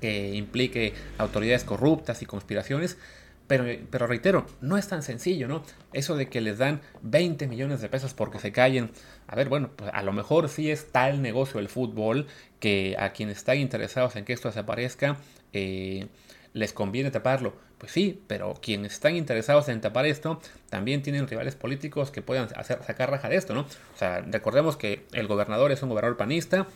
que 0.00 0.34
implique 0.34 0.92
autoridades 1.18 1.64
corruptas 1.64 2.22
y 2.22 2.26
conspiraciones, 2.26 2.98
pero, 3.46 3.64
pero, 3.90 4.06
reitero, 4.06 4.46
no 4.62 4.78
es 4.78 4.88
tan 4.88 5.02
sencillo, 5.02 5.48
¿no? 5.48 5.62
Eso 5.92 6.16
de 6.16 6.28
que 6.28 6.40
les 6.40 6.58
dan 6.58 6.80
20 7.02 7.46
millones 7.46 7.82
de 7.82 7.90
pesos 7.90 8.14
porque 8.14 8.38
se 8.38 8.52
callen. 8.52 8.90
A 9.26 9.36
ver, 9.36 9.50
bueno, 9.50 9.70
pues 9.76 9.90
a 9.92 10.02
lo 10.02 10.12
mejor 10.12 10.48
sí 10.48 10.70
es 10.70 10.90
tal 10.92 11.20
negocio 11.20 11.60
el 11.60 11.68
fútbol 11.68 12.26
que 12.58 12.96
a 12.98 13.12
quienes 13.12 13.38
están 13.38 13.58
interesados 13.58 14.16
en 14.16 14.24
que 14.24 14.32
esto 14.32 14.48
desaparezca, 14.48 15.18
eh, 15.52 16.06
les 16.54 16.72
conviene 16.72 17.10
taparlo. 17.10 17.54
Pues 17.76 17.92
sí, 17.92 18.22
pero 18.26 18.54
quienes 18.62 18.94
están 18.94 19.14
interesados 19.16 19.68
en 19.68 19.82
tapar 19.82 20.06
esto 20.06 20.40
también 20.70 21.02
tienen 21.02 21.28
rivales 21.28 21.54
políticos 21.54 22.10
que 22.10 22.22
puedan 22.22 22.48
hacer, 22.56 22.82
sacar 22.82 23.10
raja 23.10 23.28
de 23.28 23.36
esto, 23.36 23.52
¿no? 23.52 23.60
O 23.62 23.98
sea, 23.98 24.22
recordemos 24.22 24.78
que 24.78 25.04
el 25.12 25.26
gobernador 25.26 25.70
es 25.72 25.82
un 25.82 25.90
gobernador 25.90 26.16
panista, 26.16 26.66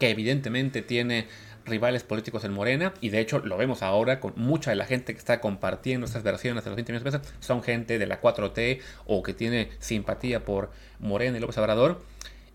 que 0.00 0.10
evidentemente 0.10 0.82
tiene 0.82 1.28
rivales 1.64 2.02
políticos 2.02 2.44
en 2.44 2.52
Morena, 2.52 2.92
y 3.00 3.10
de 3.10 3.20
hecho 3.20 3.38
lo 3.38 3.56
vemos 3.56 3.82
ahora 3.82 4.20
con 4.20 4.32
mucha 4.36 4.70
de 4.70 4.76
la 4.76 4.86
gente 4.86 5.12
que 5.12 5.18
está 5.18 5.40
compartiendo 5.40 6.06
estas 6.06 6.22
versiones 6.22 6.64
de 6.64 6.70
los 6.70 6.76
20 6.76 6.92
millones 6.92 7.12
de 7.12 7.18
pesos, 7.18 7.34
son 7.40 7.62
gente 7.62 7.98
de 7.98 8.06
la 8.06 8.20
4T 8.20 8.80
o 9.06 9.22
que 9.22 9.34
tiene 9.34 9.70
simpatía 9.78 10.44
por 10.44 10.70
Morena 10.98 11.38
y 11.38 11.40
López 11.40 11.58
Obrador. 11.58 12.02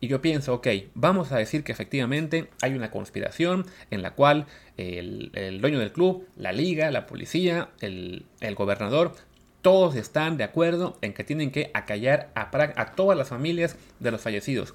Y 0.02 0.08
yo 0.08 0.22
pienso, 0.22 0.54
ok, 0.54 0.68
vamos 0.94 1.32
a 1.32 1.38
decir 1.38 1.64
que 1.64 1.72
efectivamente 1.72 2.50
hay 2.62 2.74
una 2.74 2.90
conspiración 2.92 3.66
en 3.92 4.02
la 4.02 4.12
cual 4.12 4.46
el, 4.78 5.60
dueño 5.62 5.80
del 5.80 5.92
club, 5.92 6.26
la 6.38 6.52
liga, 6.54 6.90
la 6.92 7.06
policía, 7.06 7.70
el, 7.82 8.26
gobernador, 8.56 9.14
todos 9.62 9.96
están 9.96 10.38
de 10.38 10.46
acuerdo 10.46 10.98
en 11.02 11.14
que 11.14 11.26
tienen 11.26 11.52
que 11.52 11.70
acallar 11.74 12.30
a, 12.34 12.50
a 12.54 12.96
todas 12.96 13.18
las 13.18 13.28
familias 13.28 13.76
de 14.00 14.12
los 14.12 14.22
fallecidos. 14.22 14.74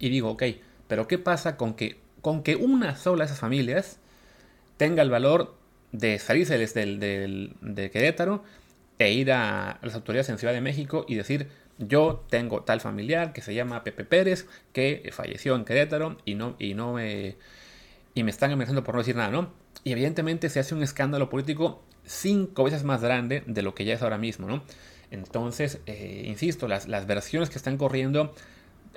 Y 0.00 0.08
digo, 0.08 0.30
ok, 0.30 0.42
pero 0.88 1.06
¿qué 1.06 1.18
pasa 1.18 1.56
con 1.56 1.74
que 1.74 2.04
con 2.24 2.42
que 2.42 2.56
una 2.56 2.96
sola 2.96 3.24
de 3.24 3.26
esas 3.26 3.38
familias 3.38 3.98
tenga 4.78 5.02
el 5.02 5.10
valor 5.10 5.54
de 5.92 6.18
salirse 6.18 6.56
del, 6.56 7.54
de 7.60 7.90
Querétaro 7.90 8.42
e 8.98 9.12
ir 9.12 9.30
a 9.30 9.78
las 9.82 9.94
autoridades 9.94 10.30
en 10.30 10.38
Ciudad 10.38 10.54
de 10.54 10.62
México 10.62 11.04
y 11.06 11.16
decir, 11.16 11.48
yo 11.78 12.24
tengo 12.28 12.62
tal 12.62 12.80
familiar 12.80 13.32
que 13.32 13.42
se 13.42 13.54
llama 13.54 13.84
Pepe 13.84 14.04
Pérez, 14.04 14.46
que 14.72 15.10
falleció 15.12 15.56
en 15.56 15.64
Querétaro 15.64 16.16
y 16.24 16.34
no, 16.34 16.56
y 16.58 16.74
no 16.74 16.94
me, 16.94 17.36
y 18.14 18.22
me 18.22 18.30
están 18.30 18.52
amenazando 18.52 18.84
por 18.84 18.94
no 18.94 19.00
decir 19.00 19.16
nada, 19.16 19.30
¿no? 19.30 19.52
Y 19.82 19.92
evidentemente 19.92 20.48
se 20.48 20.60
hace 20.60 20.74
un 20.74 20.82
escándalo 20.82 21.28
político 21.28 21.82
cinco 22.04 22.64
veces 22.64 22.84
más 22.84 23.02
grande 23.02 23.42
de 23.46 23.62
lo 23.62 23.74
que 23.74 23.84
ya 23.84 23.94
es 23.94 24.02
ahora 24.02 24.18
mismo, 24.18 24.46
¿no? 24.46 24.62
Entonces, 25.10 25.80
eh, 25.86 26.24
insisto, 26.26 26.68
las, 26.68 26.88
las 26.88 27.06
versiones 27.06 27.50
que 27.50 27.58
están 27.58 27.76
corriendo 27.76 28.34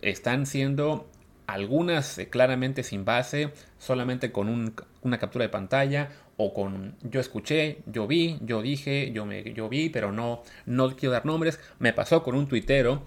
están 0.01 0.45
siendo 0.45 1.07
algunas 1.47 2.17
eh, 2.17 2.29
claramente 2.29 2.83
sin 2.83 3.05
base, 3.05 3.51
solamente 3.79 4.31
con 4.31 4.75
una 5.01 5.17
captura 5.19 5.43
de 5.43 5.49
pantalla 5.49 6.09
o 6.37 6.53
con 6.53 6.95
yo 7.01 7.19
escuché, 7.19 7.79
yo 7.87 8.07
vi, 8.07 8.37
yo 8.41 8.61
dije, 8.61 9.11
yo, 9.11 9.25
me, 9.25 9.53
yo 9.53 9.69
vi, 9.69 9.89
pero 9.89 10.11
no, 10.11 10.43
no 10.65 10.95
quiero 10.95 11.13
dar 11.13 11.25
nombres. 11.25 11.59
Me 11.79 11.93
pasó 11.93 12.23
con 12.23 12.35
un 12.35 12.47
tuitero 12.47 13.03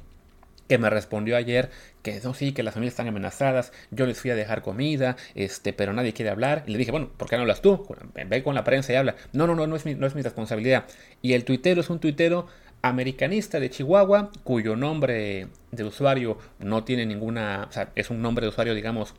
que 0.69 0.79
me 0.79 0.91
respondió 0.91 1.37
ayer 1.37 1.71
que 2.03 2.21
no, 2.21 2.35
sí, 2.35 2.53
que 2.53 2.63
las 2.63 2.75
familias 2.75 2.93
están 2.93 3.09
amenazadas, 3.09 3.73
yo 3.91 4.07
les 4.07 4.21
fui 4.21 4.31
a 4.31 4.37
dejar 4.37 4.63
comida, 4.63 5.17
este, 5.35 5.73
pero 5.73 5.93
nadie 5.93 6.13
quiere 6.13 6.31
hablar. 6.31 6.65
Y 6.67 6.73
le 6.73 6.79
dije, 6.79 6.91
bueno, 6.91 7.11
¿por 7.17 7.29
qué 7.29 7.37
no 7.37 7.43
hablas 7.43 7.61
tú? 7.61 7.87
Ve 8.15 8.43
con 8.43 8.55
la 8.55 8.65
prensa 8.65 8.93
y 8.93 8.97
habla. 8.97 9.17
No, 9.33 9.47
no, 9.47 9.55
no, 9.55 9.67
no 9.67 9.77
es 9.77 9.85
mi, 9.85 9.95
no 9.95 10.07
es 10.07 10.15
mi 10.15 10.23
responsabilidad. 10.23 10.85
Y 11.23 11.33
el 11.35 11.45
tuitero 11.45 11.81
es 11.81 11.91
un 11.91 11.99
tuitero 11.99 12.47
americanista 12.83 13.61
de 13.61 13.69
Chihuahua, 13.69 14.31
cuyo 14.45 14.77
nombre 14.77 15.49
de 15.71 15.85
usuario 15.85 16.39
no 16.59 16.85
tiene 16.85 17.05
ninguna, 17.05 17.67
o 17.69 17.73
sea, 17.73 17.91
es 17.95 18.11
un 18.11 18.23
nombre 18.23 18.47
de 18.47 18.49
usuario, 18.49 18.75
digamos, 18.75 19.15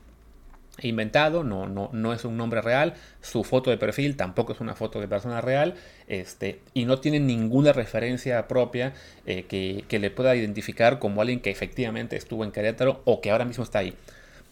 inventado, 0.88 1.44
no, 1.44 1.68
no, 1.68 1.90
no 1.92 2.12
es 2.12 2.24
un 2.24 2.36
nombre 2.36 2.60
real, 2.60 2.94
su 3.20 3.44
foto 3.44 3.70
de 3.70 3.76
perfil 3.78 4.16
tampoco 4.16 4.52
es 4.52 4.60
una 4.60 4.74
foto 4.74 5.00
de 5.00 5.08
persona 5.08 5.40
real, 5.40 5.74
este, 6.08 6.60
y 6.74 6.84
no 6.84 6.98
tiene 6.98 7.20
ninguna 7.20 7.72
referencia 7.72 8.48
propia 8.48 8.92
eh, 9.26 9.44
que, 9.44 9.84
que, 9.88 9.98
le 9.98 10.10
pueda 10.10 10.34
identificar 10.36 10.98
como 10.98 11.20
alguien 11.20 11.40
que 11.40 11.50
efectivamente 11.50 12.16
estuvo 12.16 12.44
en 12.44 12.52
Querétaro 12.52 13.02
o 13.04 13.20
que 13.20 13.30
ahora 13.30 13.44
mismo 13.44 13.64
está 13.64 13.80
ahí. 13.80 13.94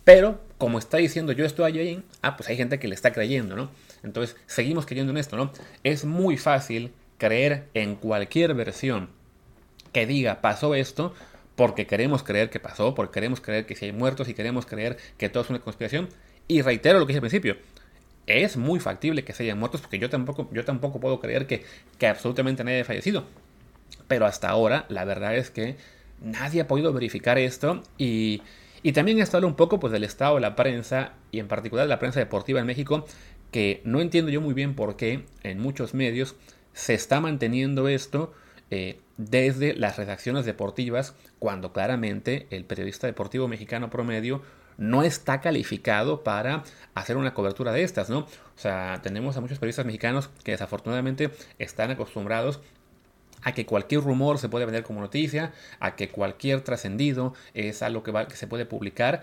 Pero, 0.04 0.40
como 0.58 0.78
está 0.78 0.96
diciendo 0.96 1.32
yo 1.32 1.44
estoy 1.44 1.78
ahí, 1.78 2.02
ah, 2.22 2.36
pues 2.36 2.48
hay 2.48 2.56
gente 2.56 2.78
que 2.78 2.88
le 2.88 2.94
está 2.94 3.12
creyendo, 3.12 3.56
¿no? 3.56 3.70
Entonces, 4.02 4.36
seguimos 4.46 4.86
creyendo 4.86 5.12
en 5.12 5.18
esto, 5.18 5.36
¿no? 5.36 5.52
Es 5.84 6.04
muy 6.04 6.36
fácil 6.36 6.92
creer 7.18 7.68
en 7.74 7.96
cualquier 7.96 8.54
versión 8.54 9.10
que 9.92 10.06
diga 10.06 10.40
pasó 10.40 10.74
esto, 10.74 11.14
porque 11.60 11.86
queremos 11.86 12.22
creer 12.22 12.48
que 12.48 12.58
pasó, 12.58 12.94
porque 12.94 13.12
queremos 13.12 13.42
creer 13.42 13.66
que 13.66 13.76
si 13.76 13.84
hay 13.84 13.92
muertos 13.92 14.30
y 14.30 14.32
queremos 14.32 14.64
creer 14.64 14.96
que 15.18 15.28
todo 15.28 15.42
es 15.42 15.50
una 15.50 15.58
conspiración. 15.58 16.08
Y 16.48 16.62
reitero 16.62 16.98
lo 16.98 17.04
que 17.04 17.10
dije 17.10 17.18
al 17.18 17.28
principio, 17.28 17.58
es 18.26 18.56
muy 18.56 18.80
factible 18.80 19.24
que 19.24 19.34
se 19.34 19.42
hayan 19.42 19.58
muertos 19.58 19.82
porque 19.82 19.98
yo 19.98 20.08
tampoco, 20.08 20.48
yo 20.52 20.64
tampoco 20.64 21.00
puedo 21.00 21.20
creer 21.20 21.46
que, 21.46 21.62
que 21.98 22.06
absolutamente 22.06 22.64
nadie 22.64 22.76
haya 22.78 22.86
fallecido. 22.86 23.26
Pero 24.08 24.24
hasta 24.24 24.48
ahora 24.48 24.86
la 24.88 25.04
verdad 25.04 25.36
es 25.36 25.50
que 25.50 25.76
nadie 26.22 26.62
ha 26.62 26.66
podido 26.66 26.94
verificar 26.94 27.36
esto 27.36 27.82
y, 27.98 28.40
y 28.82 28.92
también 28.92 29.18
esto 29.18 29.36
habla 29.36 29.48
un 29.48 29.54
poco 29.54 29.78
pues, 29.78 29.92
del 29.92 30.04
estado 30.04 30.36
de 30.36 30.40
la 30.40 30.56
prensa 30.56 31.12
y 31.30 31.40
en 31.40 31.48
particular 31.48 31.84
de 31.84 31.90
la 31.90 31.98
prensa 31.98 32.20
deportiva 32.20 32.60
en 32.60 32.64
México 32.64 33.04
que 33.50 33.82
no 33.84 34.00
entiendo 34.00 34.30
yo 34.30 34.40
muy 34.40 34.54
bien 34.54 34.74
por 34.74 34.96
qué 34.96 35.26
en 35.42 35.60
muchos 35.60 35.92
medios 35.92 36.36
se 36.72 36.94
está 36.94 37.20
manteniendo 37.20 37.86
esto 37.86 38.32
eh, 38.70 39.00
desde 39.16 39.74
las 39.74 39.96
redacciones 39.96 40.44
deportivas, 40.44 41.14
cuando 41.38 41.72
claramente 41.72 42.46
el 42.50 42.64
periodista 42.64 43.06
deportivo 43.06 43.48
mexicano 43.48 43.90
promedio 43.90 44.42
no 44.78 45.02
está 45.02 45.40
calificado 45.40 46.24
para 46.24 46.64
hacer 46.94 47.16
una 47.16 47.34
cobertura 47.34 47.70
de 47.72 47.82
estas, 47.82 48.08
¿no? 48.08 48.20
O 48.20 48.28
sea, 48.56 49.00
tenemos 49.02 49.36
a 49.36 49.40
muchos 49.40 49.58
periodistas 49.58 49.84
mexicanos 49.84 50.30
que 50.42 50.52
desafortunadamente 50.52 51.30
están 51.58 51.90
acostumbrados 51.90 52.60
a 53.42 53.52
que 53.52 53.66
cualquier 53.66 54.02
rumor 54.02 54.38
se 54.38 54.48
puede 54.48 54.64
vender 54.64 54.82
como 54.82 55.00
noticia, 55.00 55.52
a 55.80 55.96
que 55.96 56.08
cualquier 56.08 56.62
trascendido 56.62 57.34
es 57.54 57.82
algo 57.82 58.02
que, 58.02 58.12
se 58.34 58.46
puede 58.46 58.66
publicar 58.66 59.22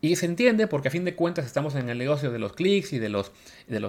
y 0.00 0.16
se 0.16 0.26
entiende 0.26 0.66
porque 0.66 0.88
a 0.88 0.90
fin 0.90 1.04
de 1.04 1.14
cuentas 1.14 1.46
estamos 1.46 1.74
en 1.74 1.88
el 1.88 1.98
negocio 1.98 2.30
de 2.30 2.38
los 2.38 2.52
clics 2.52 2.92
y 2.92 2.98
de 2.98 3.08
los, 3.08 3.32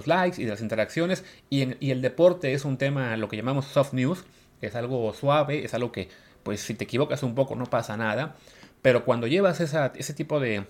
likes 0.06 0.40
y 0.40 0.44
de 0.44 0.50
las 0.50 0.60
interacciones 0.60 1.24
y 1.50 1.90
el 1.90 2.02
deporte 2.02 2.52
es 2.52 2.64
un 2.64 2.78
tema, 2.78 3.16
lo 3.16 3.28
que 3.28 3.36
llamamos 3.36 3.66
soft 3.66 3.92
news, 3.92 4.24
es 4.60 4.74
algo 4.74 5.12
suave, 5.12 5.64
es 5.64 5.74
algo 5.74 5.92
que 5.92 6.08
pues 6.42 6.60
si 6.60 6.74
te 6.74 6.84
equivocas 6.84 7.22
un 7.22 7.34
poco 7.34 7.56
no 7.56 7.66
pasa 7.66 7.96
nada, 7.96 8.36
pero 8.82 9.04
cuando 9.04 9.26
llevas 9.26 9.60
ese 9.60 10.14
tipo 10.14 10.38
de, 10.40 10.64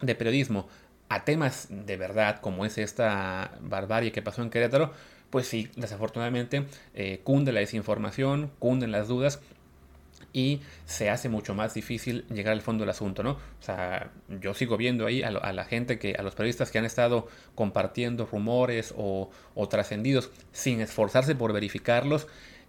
de 0.00 0.14
periodismo 0.14 0.68
a 1.08 1.24
temas 1.24 1.68
de 1.70 1.96
verdad 1.96 2.40
como 2.40 2.64
es 2.64 2.78
esta 2.78 3.52
barbarie 3.60 4.12
que 4.12 4.22
pasó 4.22 4.42
en 4.42 4.50
Querétaro, 4.50 4.92
pues 5.30 5.46
sí, 5.46 5.70
desafortunadamente 5.76 6.66
eh, 6.94 7.20
cunde 7.24 7.52
la 7.52 7.60
desinformación, 7.60 8.50
cunden 8.58 8.92
las 8.92 9.08
dudas 9.08 9.40
y 10.32 10.60
se 10.84 11.10
hace 11.10 11.28
mucho 11.28 11.54
más 11.54 11.74
difícil 11.74 12.26
llegar 12.28 12.52
al 12.52 12.60
fondo 12.60 12.82
del 12.82 12.90
asunto, 12.90 13.22
¿no? 13.22 13.30
O 13.30 13.62
sea, 13.62 14.10
yo 14.28 14.52
sigo 14.52 14.76
viendo 14.76 15.06
ahí 15.06 15.22
a, 15.22 15.30
la 15.30 15.64
gente 15.64 15.98
que, 15.98 16.16
a 16.18 16.22
los 16.22 16.34
periodistas 16.34 16.72
que 16.72 16.78
han 16.78 16.84
estado 16.84 17.28
compartiendo 17.54 18.26
rumores 18.26 18.92
o, 18.96 19.30
trascendidos 19.70 20.30
sin 20.52 20.80
esforzarse 20.80 21.36
por 21.36 21.52
verificarlos, 21.52 22.26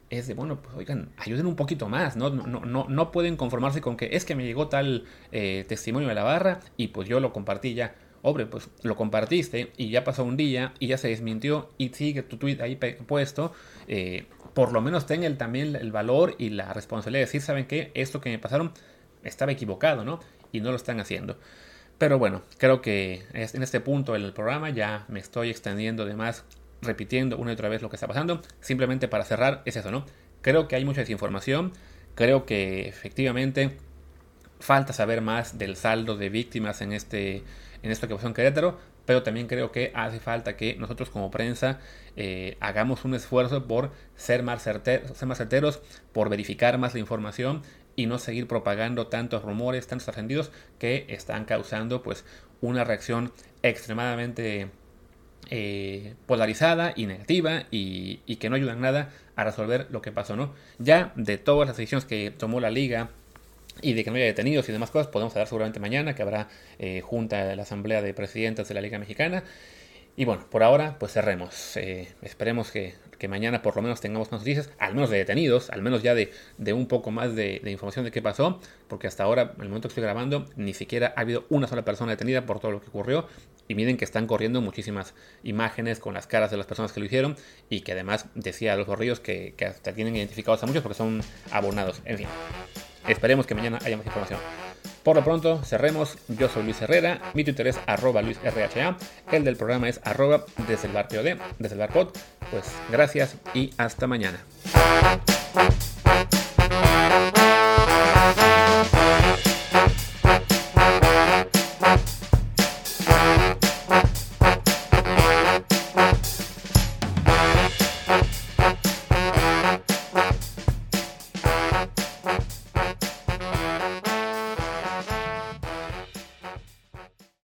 es 0.09 0.27
de, 0.27 0.33
bueno, 0.33 0.61
pues 0.61 0.75
oigan, 0.75 1.09
ayuden 1.17 1.45
un 1.45 1.55
poquito 1.55 1.89
más, 1.89 2.15
¿no? 2.15 2.29
No, 2.29 2.65
no, 2.65 2.85
no 2.87 3.11
pueden 3.11 3.37
conformarse 3.37 3.81
con 3.81 3.97
que 3.97 4.09
es 4.15 4.25
que 4.25 4.35
me 4.35 4.45
llegó 4.45 4.67
tal 4.67 5.05
eh, 5.31 5.65
testimonio 5.67 6.07
de 6.07 6.15
la 6.15 6.23
barra 6.23 6.59
y 6.77 6.89
pues 6.89 7.07
yo 7.07 7.19
lo 7.19 7.33
compartí 7.33 7.73
ya. 7.73 7.95
Hombre, 8.21 8.47
pues 8.47 8.69
lo 8.81 8.95
compartiste 8.95 9.71
y 9.77 9.89
ya 9.89 10.03
pasó 10.03 10.23
un 10.23 10.35
día 10.35 10.73
y 10.79 10.87
ya 10.87 10.97
se 10.97 11.09
desmintió 11.09 11.69
y 11.77 11.89
sigue 11.89 12.23
tu 12.23 12.37
tweet 12.37 12.59
ahí 12.61 12.75
puesto. 12.75 13.53
Eh, 13.87 14.25
por 14.55 14.71
lo 14.71 14.81
menos 14.81 15.05
tenga 15.05 15.31
también 15.37 15.75
el 15.75 15.91
valor 15.91 16.35
y 16.39 16.49
la 16.49 16.73
responsabilidad 16.73 17.19
de 17.19 17.25
decir, 17.25 17.41
¿saben 17.41 17.67
qué? 17.67 17.91
Esto 17.93 18.21
que 18.21 18.29
me 18.31 18.39
pasaron 18.39 18.71
estaba 19.23 19.51
equivocado, 19.51 20.03
¿no? 20.03 20.19
Y 20.51 20.61
no 20.61 20.71
lo 20.71 20.75
están 20.75 20.99
haciendo. 20.99 21.37
Pero 21.97 22.17
bueno, 22.19 22.41
creo 22.57 22.81
que 22.81 23.23
en 23.33 23.63
este 23.63 23.79
punto 23.79 24.13
del 24.13 24.33
programa 24.33 24.69
ya 24.69 25.05
me 25.07 25.19
estoy 25.19 25.49
extendiendo 25.49 26.05
de 26.05 26.15
más, 26.15 26.43
repitiendo 26.81 27.37
una 27.37 27.51
y 27.51 27.53
otra 27.53 27.69
vez 27.69 27.81
lo 27.81 27.89
que 27.89 27.95
está 27.95 28.07
pasando. 28.07 28.41
Simplemente 28.59 29.07
para 29.07 29.25
cerrar, 29.25 29.61
es 29.65 29.75
eso, 29.75 29.91
¿no? 29.91 30.05
Creo 30.41 30.67
que 30.67 30.75
hay 30.75 30.85
mucha 30.85 31.01
desinformación. 31.01 31.73
Creo 32.15 32.45
que 32.45 32.87
efectivamente 32.87 33.77
falta 34.59 34.93
saber 34.93 35.21
más 35.21 35.57
del 35.57 35.75
saldo 35.75 36.17
de 36.17 36.29
víctimas 36.29 36.81
en, 36.81 36.93
este, 36.93 37.43
en 37.83 37.91
esto 37.91 38.07
que 38.07 38.15
pasó 38.15 38.27
en 38.27 38.33
Querétaro. 38.33 38.79
pero 39.05 39.21
también 39.21 39.47
creo 39.47 39.71
que 39.71 39.91
hace 39.93 40.19
falta 40.19 40.57
que 40.57 40.75
nosotros 40.77 41.11
como 41.11 41.29
prensa 41.29 41.79
eh, 42.15 42.57
hagamos 42.59 43.05
un 43.05 43.13
esfuerzo 43.13 43.67
por 43.67 43.91
ser 44.15 44.41
más, 44.41 44.63
certeros, 44.63 45.81
por 46.11 46.29
verificar 46.29 46.79
más 46.79 46.95
la 46.95 46.99
información 46.99 47.61
y 47.95 48.07
no 48.07 48.17
seguir 48.17 48.47
propagando 48.47 49.07
tantos 49.07 49.43
rumores, 49.43 49.85
tantos 49.85 50.05
trascendidos 50.05 50.51
que 50.79 51.05
están 51.09 51.45
causando 51.45 52.01
pues 52.01 52.25
una 52.61 52.83
reacción 52.83 53.31
extremadamente 53.61 54.69
eh, 55.49 56.15
polarizada 56.25 56.93
y 56.95 57.05
negativa 57.05 57.65
y, 57.71 58.17
que 58.37 58.49
no 58.49 58.55
ayudan 58.55 58.81
nada 58.81 59.09
a 59.35 59.43
resolver 59.43 59.87
lo 59.91 60.01
que 60.01 60.11
pasó, 60.11 60.35
¿no? 60.35 60.53
Ya 60.79 61.13
de 61.15 61.37
todas 61.37 61.67
las 61.67 61.77
decisiones 61.77 62.05
que 62.05 62.31
tomó 62.31 62.59
la 62.59 62.71
liga 62.71 63.09
y 63.81 63.93
de 63.93 64.03
que 64.03 64.09
no 64.09 64.15
haya 64.15 64.25
detenidos 64.25 64.67
y 64.69 64.71
demás 64.71 64.91
cosas, 64.91 65.07
podemos 65.07 65.33
hablar 65.33 65.47
seguramente 65.47 65.79
mañana, 65.79 66.15
que 66.15 66.21
habrá 66.21 66.47
eh, 66.79 67.01
junta 67.01 67.55
la 67.55 67.63
Asamblea 67.63 68.01
de 68.01 68.13
Presidentes 68.13 68.67
de 68.67 68.73
la 68.73 68.81
Liga 68.81 68.97
Mexicana. 68.99 69.43
Y 70.17 70.23
bueno, 70.23 70.45
por 70.49 70.63
ahora, 70.63 70.97
pues 70.97 71.11
cerremos. 71.11 71.75
Eh, 71.75 72.07
esperemos 72.21 72.71
que, 72.71 72.95
mañana 73.27 73.63
por 73.63 73.75
lo 73.75 73.81
menos 73.81 74.01
tengamos 74.01 74.31
más 74.31 74.41
noticias, 74.41 74.69
al 74.77 74.93
menos 74.93 75.09
de 75.09 75.17
detenidos, 75.17 75.71
al 75.71 75.81
menos 75.81 76.03
ya 76.03 76.13
de, 76.13 76.31
de 76.59 76.73
un 76.73 76.85
poco 76.85 77.09
más 77.09 77.35
de, 77.35 77.59
de, 77.63 77.71
información 77.71 78.05
de 78.05 78.11
qué 78.11 78.21
pasó, 78.21 78.59
porque 78.87 79.07
hasta 79.07 79.23
ahora, 79.23 79.53
en 79.55 79.63
el 79.63 79.69
momento 79.69 79.87
que 79.87 79.93
estoy 79.93 80.03
grabando, 80.03 80.45
ni 80.55 80.75
siquiera 80.75 81.11
ha 81.17 81.21
habido 81.21 81.45
una 81.49 81.65
sola 81.65 81.83
persona 81.83 82.11
detenida 82.11 82.45
por 82.45 82.59
todo 82.59 82.69
lo 82.69 82.81
que 82.81 82.89
ocurrió. 82.89 83.27
Y 83.67 83.75
miren 83.75 83.97
que 83.97 84.05
están 84.05 84.27
corriendo 84.27 84.61
muchísimas 84.61 85.13
imágenes 85.43 85.99
con 85.99 86.13
las 86.13 86.27
caras 86.27 86.51
de 86.51 86.57
las 86.57 86.65
personas 86.67 86.91
que 86.91 86.99
lo 86.99 87.05
hicieron 87.05 87.35
y 87.69 87.81
que 87.81 87.93
además 87.93 88.27
decía 88.35 88.73
a 88.73 88.75
los 88.75 88.87
borrillos 88.87 89.19
que, 89.19 89.55
que 89.57 89.65
hasta 89.65 89.93
tienen 89.93 90.15
identificados 90.15 90.61
a 90.63 90.67
muchos 90.67 90.83
porque 90.83 90.97
son 90.97 91.21
abonados. 91.51 92.01
En 92.05 92.17
fin. 92.17 92.27
Esperemos 93.07 93.45
que 93.45 93.55
mañana 93.55 93.79
haya 93.83 93.97
más 93.97 94.05
información. 94.05 94.39
Por 95.03 95.15
lo 95.15 95.23
pronto, 95.23 95.61
cerremos. 95.63 96.17
Yo 96.27 96.49
soy 96.49 96.63
Luis 96.63 96.81
Herrera, 96.81 97.21
mi 97.35 97.43
Twitter 97.43 97.67
es 97.67 97.79
arroba 97.85 98.23
LuisRHA, 98.23 98.97
el 99.31 99.43
del 99.43 99.55
programa 99.55 99.87
es 99.87 100.01
arroba 100.03 100.45
desde 100.67 100.87
el 100.87 101.39
desde 101.59 101.75
el. 101.75 101.89
Pues 102.49 102.65
gracias 102.91 103.35
y 103.53 103.71
hasta 103.77 104.07
mañana. 104.07 104.39